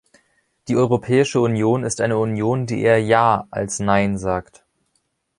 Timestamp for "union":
1.41-1.83, 2.17-2.65